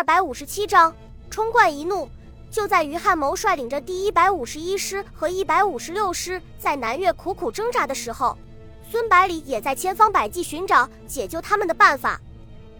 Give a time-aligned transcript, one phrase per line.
[0.00, 0.96] 二百五十七章
[1.28, 2.08] 冲冠一怒。
[2.50, 8.34] 就在于汉谋率领着第一百五十一师和一百五十六师在南越苦苦挣扎的时候，
[8.90, 12.18] 孙百里也在千方百计寻找解救他们的办法。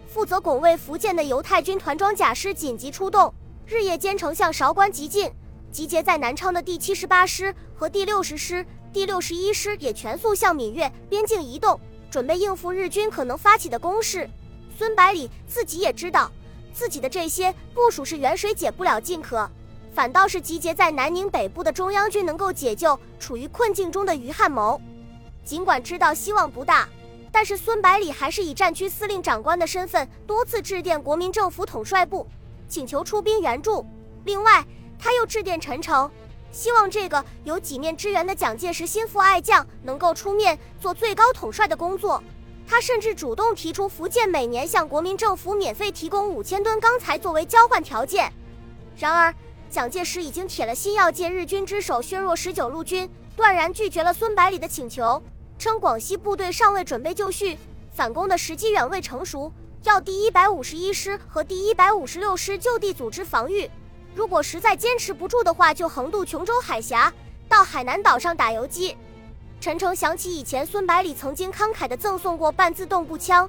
[0.07, 3.31] 负责拱卫福建的犹太军团装甲师紧急出动，
[3.67, 5.31] 日夜兼程向韶关急进。
[5.71, 11.79] 集结在南昌的第七十八师和第六十师、第六十一师也全速向闽越边境移动，
[12.09, 14.27] 准备应付日军可能发起的攻势。
[14.75, 16.31] 孙百里自己也知道，
[16.73, 19.49] 自己的这些部署是远水解不了近渴，
[19.93, 24.79] 反倒是集结在南宁北部的中央军能够解救处于困境中的于汉谋。
[25.43, 26.87] 尽管知道希望不大，
[27.31, 32.27] 但是孙百里还是以战区司令长官的身份多次致电国民政府统帅部，
[32.67, 33.85] 请求出兵援助。
[34.25, 34.65] 另外，
[34.99, 36.09] 他又致电陈诚，
[36.51, 42.23] 希望这个有几面之缘的蒋介石心腹爱将能够出面做最高统帅的工作。
[42.67, 48.31] 他甚至主动提出，福建每年向国民政府免费提供五千吨钢材作为交换条件。
[48.97, 49.33] 然而，
[49.69, 55.21] 蒋介石已经铁了心要借日军之手削弱十九路军，断然拒绝了孙百里的请求，
[55.57, 57.57] 称广西部队尚未准备就绪，
[57.91, 59.51] 反攻的时机远未成熟，
[59.83, 63.69] 要第一百五十一师和第一百五十六师就地组织防御。
[64.13, 67.11] 如果实在坚持不住的话，就横渡琼州海峡，
[67.47, 68.95] 到海南岛上打游击。
[69.61, 73.47] 陈诚想起以前孙百里曾经慷慨地赠送过半自动步枪，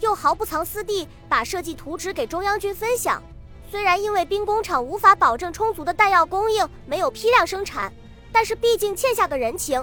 [0.00, 3.22] 又毫不藏私地把设计图纸给中央军分享。
[3.70, 7.90] 虽然因为兵工厂无法保证充足的弹药供应，没有批量生产，
[8.30, 9.82] 但是毕竟欠下个人情，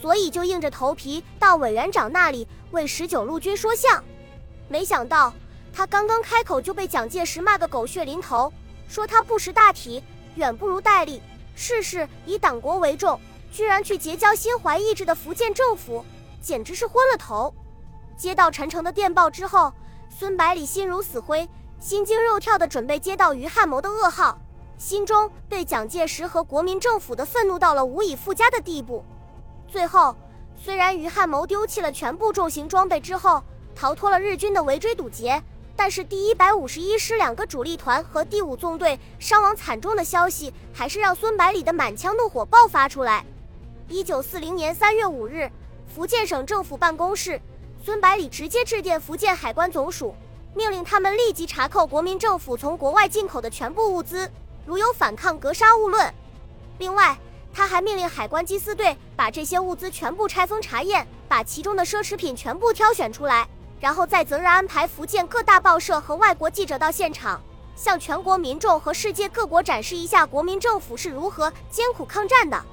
[0.00, 4.00] 所以就硬着头皮到委员长那里为十九路军说相。
[4.68, 5.34] 没想到
[5.72, 8.52] 他刚刚开口就被蒋介石骂个狗血淋头，
[8.88, 10.00] 说他不识大体，
[10.36, 11.20] 远不如戴笠，
[11.56, 13.20] 事事以党国为重。
[13.50, 16.04] 居然去结交心怀异志的福建政府，
[16.40, 17.52] 简直是昏了头！
[18.16, 19.72] 接到陈诚的电报之后，
[20.08, 21.48] 孙百里心如死灰，
[21.80, 24.38] 心惊肉跳的准备接到于汉谋的噩耗，
[24.78, 29.04] 心中对蒋介石和国民政府的愤怒到了无以复加的地步。
[29.66, 30.14] 最后，
[30.56, 33.42] 虽然于汉谋丢弃了全部重型装备之后，
[33.74, 35.42] 逃脱了日军的围追堵截，
[35.74, 43.24] 但是第一百五十一师两个主力团和第五纵队伤亡惨重的消息，还是让孙百里的满腔怒火爆发出来。
[43.90, 45.50] 一九四零年三月五日，
[45.92, 47.40] 福建省政府办公室，
[47.84, 50.14] 孙百里直接致电福建海关总署，
[50.54, 54.30] 命令他们立即查扣国民政府从国外进口的全部物资，
[54.64, 56.14] 如有反抗，格杀勿论。
[56.78, 57.18] 另外，
[57.52, 63.48] 他还命令海关缉私队把这些物资全部拆封查验，把其中的奢侈品全部挑选出来，
[63.80, 67.42] 然后再择日安排福建各大报社和外国记者到现场，
[67.74, 72.64] 向全国民众和世界各国展示一下国民政府是如何艰苦抗战的。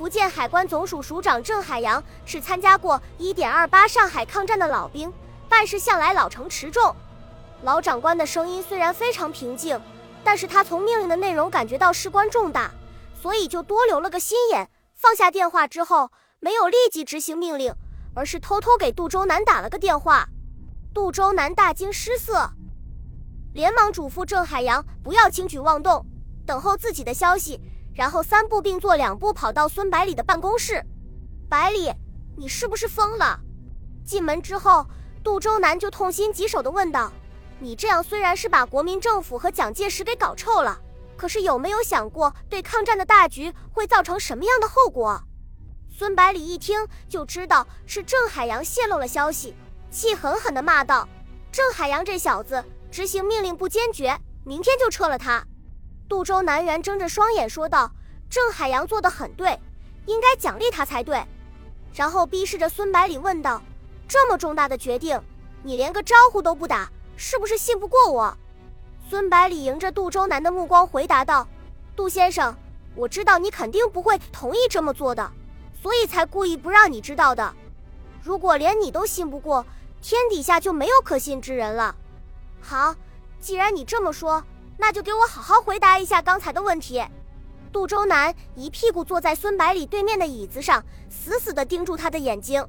[0.00, 5.12] 福建海关总署署长郑海洋是参加过1.28上海抗战的老兵，
[5.46, 6.96] 办事向来老成持重。
[7.64, 9.78] 老长官的声音虽然非常平静，
[10.24, 12.70] 但是他从命令的内容感觉到事关重大，
[13.20, 14.70] 所以就多留了个心眼。
[14.94, 17.74] 放下电话之后，没有立即执行命令，
[18.14, 20.26] 而是偷偷给杜周南打了个电话。
[20.94, 22.50] 杜周南大惊失色，
[23.52, 26.06] 连忙嘱咐郑海洋不要轻举妄动，
[26.46, 27.60] 等候自己的消息。
[27.94, 30.84] 然后三步并作两步跑到孙百里的办公室。
[31.48, 31.92] 百里，
[32.36, 33.38] 你是不是疯了？
[34.04, 34.86] 进门之后，
[35.22, 37.12] 杜周南就痛心疾首地问道
[37.60, 40.80] ：“你这样虽然是把国民政府和蒋介石给搞臭了，
[41.16, 45.20] 可是有没有想过对抗战的大局会造成什么样的后果？”
[45.92, 49.54] 孙百里一听就知道是郑海洋泄露了消息，
[49.90, 51.06] 气狠狠地骂道
[51.52, 55.44] ：“郑海洋这小子执行命令不坚决，明天就撤了他。”
[56.10, 57.88] 杜周南元睁着双眼说道
[58.28, 59.56] ：“郑海洋做的很对，
[60.06, 61.24] 应该奖励他才对。”
[61.94, 63.62] 然后逼视着孙百里问道
[64.08, 65.22] ：“这么重大的决定，
[65.62, 68.36] 你连个招呼都不打，是不是信不过我？”
[69.08, 71.46] 孙百里迎着杜周南的目光回答道
[71.94, 72.52] ：“杜先生，
[72.96, 75.30] 我知道你肯定不会同意这么做的，
[75.80, 77.54] 所以才故意不让你知道的。
[78.20, 79.64] 如果连你都信不过，
[80.02, 81.94] 天底下就没有可信之人了。
[82.60, 82.96] 好，
[83.38, 84.42] 既然你这么说。”
[84.80, 87.04] 那就给我好好回答一下刚才的问题。
[87.70, 92.66] 杜周南一屁股坐在孙百里对面的椅子上，死死地盯住他的眼睛。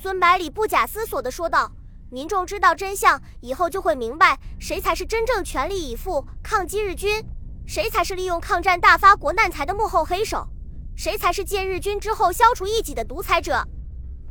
[0.00, 1.72] 孙百里不假思索地说道
[2.12, 7.24] ：“民众知道真相以后，就会明白谁才是真正全力以赴抗击日军，
[7.66, 10.46] 谁才是利用抗战大发国难财的幕后黑手，
[10.94, 13.66] 谁才是借日军之后消除异己的独裁者。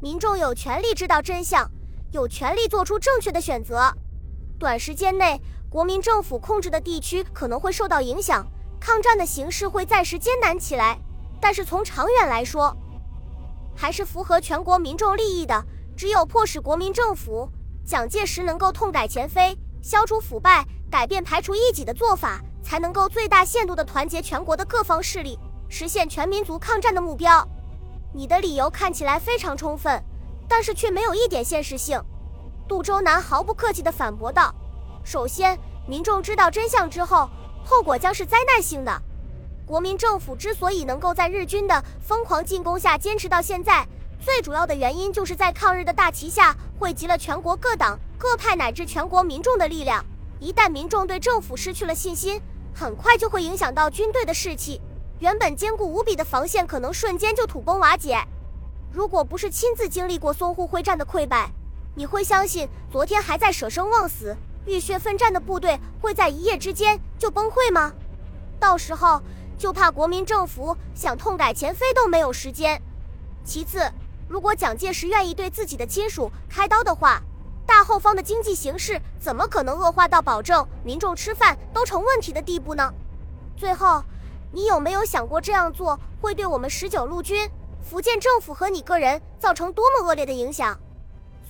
[0.02, 1.70] 民众有权利知道真相，
[2.14, 3.94] 有权利做出正确的选择。
[4.60, 5.42] 短时间内。”
[5.72, 8.44] 国民政府控制的地区可能会受到影响，
[8.80, 11.00] 抗战的形势会暂时艰难起来。
[11.40, 12.76] 但是从长远来说，
[13.76, 15.64] 还是符合全国民众利益的。
[15.96, 17.48] 只有迫使国民政府、
[17.86, 27.48] 蒋介石能够痛改前非，消除腐败，改变排除异己的做法，才能够最大限度地团结全国的各方势力，实现全民族抗战的目标。
[28.12, 30.02] 你的理由看起来非常充分，
[30.48, 32.02] 但是却没有一点现实性。
[32.70, 34.54] 杜周南毫不客气地反驳道
[35.04, 37.28] ：“首先，民众知道真相之后，
[37.66, 39.02] 后果将是灾难性的。
[39.66, 43.88] 国民政府之所以能够在日军的疯狂进攻下坚持到现在，
[44.20, 50.06] 最主要的原因就是在抗日的大旗下汇集了全国各党各派乃至全国民众的力量。
[50.40, 52.40] 一旦民众对政府失去了信心，
[52.72, 54.80] 很快就会影响到军队的士气。”
[55.18, 58.24] 原本坚固无比的防线可能瞬间就土崩瓦解。
[58.92, 61.52] 如果不是亲自经历过淞沪会战的溃败，
[62.00, 64.34] 你会相信昨天还在舍生忘死、
[64.66, 67.92] 浴血奋战的部队会在一夜之间就崩溃吗？
[68.58, 69.22] 到时候
[69.58, 72.82] 就怕国民政府想痛改前非都没有时间。
[73.44, 73.92] 其次，
[74.30, 77.22] 如果蒋介石愿意对自己的亲属开刀的话，
[77.66, 82.94] 大后方的经济形势怎么可能恶化到保证民众吃饭都成问题的地步呢？
[83.58, 84.02] 最后。
[84.52, 87.48] 你有没有想过这样做会对我们十九路军、
[87.84, 90.80] 福建政府和你个人造成多么恶劣的影响？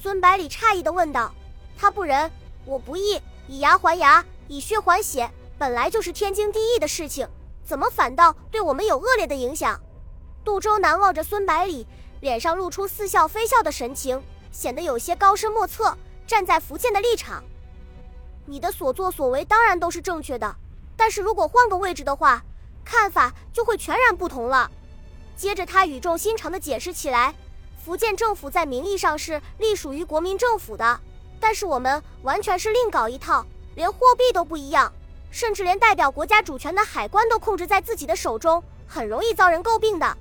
[0.01, 1.34] 孙百里诧异地问道。
[1.78, 2.31] 他不仁，
[2.66, 7.28] 我不义，以牙还牙，以血还血，本来就是天经地义的事情，
[7.66, 9.80] 怎么反倒对我们有恶劣的影响？
[10.44, 11.86] 杜周南望着孙百里，
[12.22, 15.98] 脸上露出似笑非笑的神情，显得有些高深莫测。
[16.25, 17.44] 站在福建的立场，
[18.46, 20.56] 你的所作所为当然都是正确的，
[20.96, 22.44] 但是如果换个位置的话，
[22.86, 24.69] 看法就会全然不同了。
[25.36, 27.34] 接着，他语重心长地解释起来
[27.84, 31.00] ：“福建政府在名义上是隶属于国民政府的，
[31.40, 33.46] 但是我们完全是另搞一套，
[33.76, 34.92] 连货币都不一样，
[35.31, 40.18] 甚至连代表国家主权的海关都控制在自己的手中，很容易遭人诟病的。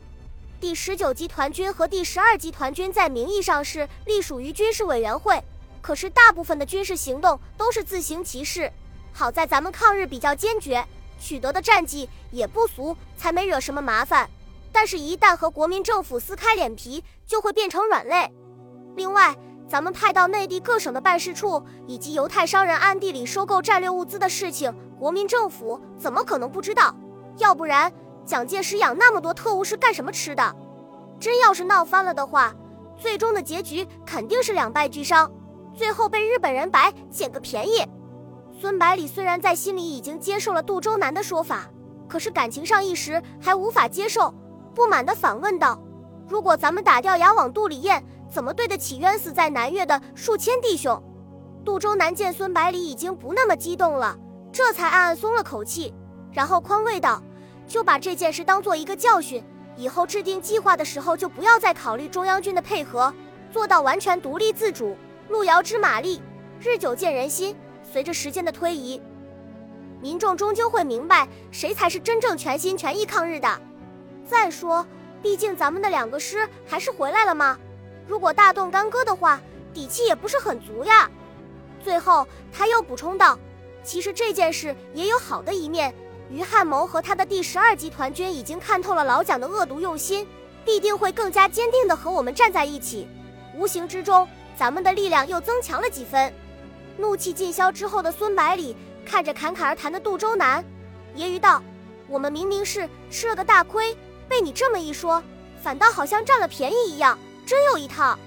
[0.60, 5.42] 第十九集团军和第十二集团军在名义上是隶属于军事委员会，
[5.82, 8.72] 可是大部分的军事行动都是自行其事。
[9.12, 10.84] 好在咱们抗日比较坚决。”
[11.20, 14.30] 取得的战绩也不俗，才没惹什么麻烦。
[14.70, 18.32] 但是，一旦和国民政府撕开脸皮，就会变成软肋。
[18.96, 19.36] 另外，
[19.68, 26.96] 咱们派到内地各省的办事处，以及犹太商人暗地里收购战略物资的事情，国民政府怎么可能不知道？
[27.36, 27.92] 要不然，
[28.24, 30.56] 蒋介石养那么多特务是干什么吃的？
[31.20, 32.54] 真要是闹翻了的话，
[32.96, 35.30] 最终的结局肯定是两败俱伤，
[35.74, 37.84] 最后被日本人白捡个便宜。
[38.58, 41.68] 孙百里虽然在心里已经接受了杜周南的说法，
[42.08, 44.34] 可是感情上一时还无法接受，
[44.74, 45.80] 不满地反问道
[46.28, 51.02] ：“如果咱们打掉牙往肚里咽，怎么对得起冤死在南岳的数千弟兄？”
[51.64, 54.16] 杜周南见孙百里已经不那么激动了，
[54.52, 55.92] 这才暗暗松了口气，
[56.32, 57.22] 然后宽慰道
[57.66, 59.42] ：“就把这件事当做一个教训，
[59.76, 63.12] 以后制定计划的时候就不要再考虑中央军的配合，
[63.50, 64.96] 做到完全独立自主。
[65.28, 66.22] 路遥知马力，
[66.60, 67.56] 日久见人心。”
[67.90, 69.00] 随着时间的推移，
[69.98, 73.48] 民众终究会明白谁才是真正全心全意抗日的。
[74.26, 74.86] 再说，
[75.22, 77.58] 毕竟咱们的两个师还是回来了吗？
[78.06, 79.40] 如果大动干戈的话，
[79.74, 81.10] 底气也不是很足呀。
[81.82, 83.38] 最后，他又补充道
[83.82, 85.94] ：“其实这件事也有好的一面，
[86.30, 90.26] 于汉谋和他的第十二集团军已经看透了老蒋的恶毒用心，
[90.64, 93.08] 必定会更加坚定地和我们站在一起。
[93.54, 94.26] 无形之中，
[94.56, 96.32] 咱们的力量又增强了几分。”
[96.96, 98.76] 怒气尽消之后的孙百里
[99.06, 100.64] 看着侃侃而谈的杜周南，
[101.16, 101.62] 揶揄道
[102.08, 103.96] ：“我们明明是吃了个大亏，
[104.28, 105.22] 被你这么一说，
[105.62, 108.18] 反倒好像占了便宜一样，真有一套。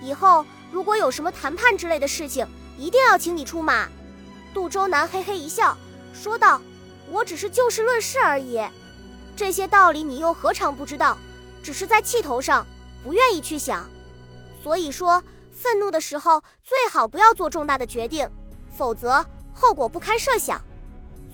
[0.00, 2.46] 以后如果有什么谈判之类的事情，
[2.78, 3.88] 一定要请你出马。”
[4.54, 5.76] 杜周南嘿嘿一笑，
[6.12, 6.60] 说道
[7.10, 8.60] ：“我只是就事论事而已，
[9.36, 11.18] 这些道理你又何尝不知道？
[11.62, 12.66] 只是在气头上
[13.02, 13.88] 不愿意去想，
[14.62, 15.22] 所以说。”
[15.56, 18.28] 愤怒的时候最好不要做重大的决定，
[18.76, 19.24] 否则
[19.54, 20.60] 后果不堪设想。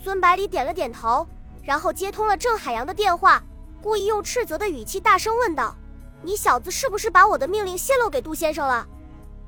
[0.05, 1.26] 孙百里点了点头，
[1.64, 3.43] 然后接通了郑海洋的电话，
[3.83, 5.75] 故意用斥责的语气大声问道
[6.23, 8.87] ：“你小子是不是把我的命令泄露给杜先生了？”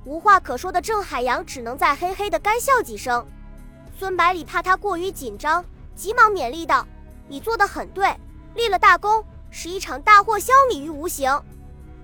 [0.05, 3.25] 无话可说的郑海洋只能在嘿嘿的干笑几声。
[3.99, 6.87] 孙百里怕他过于紧张，急忙勉励道
[7.29, 8.17] ：“你做的很对，
[8.55, 11.41] 立了大功，使一场大祸消弭于无形。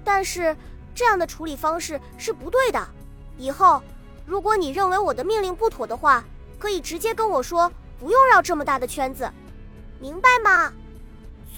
[0.05, 0.57] 但是……”
[0.95, 2.89] 这样的处理方式是不对的。
[3.37, 3.81] 以后，
[4.27, 6.25] 如果你认为我的命令不妥的话，
[6.59, 7.71] 可以直接跟我说，
[8.01, 9.31] 不用绕这么大的圈子，
[10.01, 10.73] 明白吗？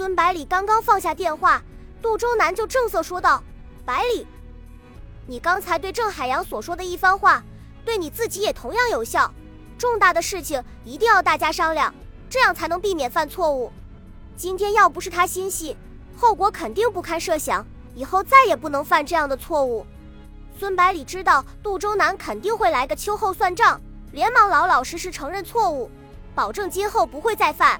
[0.00, 1.62] 孙百里刚刚放下电话，
[2.00, 3.44] 杜周南就正色说道
[3.84, 4.26] ：“百里，
[5.26, 7.44] 你刚才对郑海洋所说的一番话，
[7.84, 9.30] 对你自己也同样有效。
[9.76, 11.94] 重大的事情一定要大家商量，
[12.30, 13.70] 这样才能避免犯错误。
[14.38, 15.76] 今天要不是他心细，
[16.16, 17.62] 后果肯定不堪设想。”
[17.94, 19.84] 以后再也不能犯这样的错误。
[20.58, 23.78] 孙百里知道杜周南肯定会来个秋后算账，
[24.12, 25.90] 连忙老老实实承认错误，
[26.34, 27.78] 保证今后不会再犯。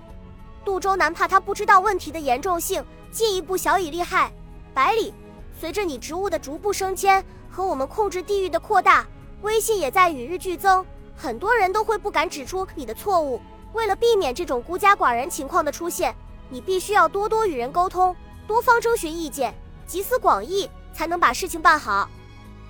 [0.65, 4.33] 杜周南怕他不知道问题的严重性，进一步小以利害。
[4.75, 5.13] 百里，
[5.59, 9.07] 随着你职务的逐步升迁和我们控制地域的扩大，
[9.43, 10.85] 威信也在与日俱增，
[11.17, 13.41] 很多人都会不敢指出你的错误。
[13.73, 16.15] 为了避免这种孤家寡人情况的出现，
[16.49, 18.15] 你必须要多多与人沟通，
[18.47, 19.55] 多方征询意见，
[19.87, 22.09] 集思广益，才能把事情办好。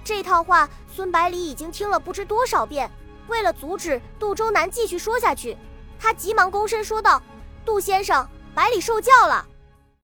[0.04, 2.90] 这套话，孙百里已经听了不知多少遍。
[3.28, 5.56] 为了阻止杜周南继续说下去，
[5.98, 7.22] 他急忙躬身说道
[7.64, 9.46] ：“杜先生，百里受教了。”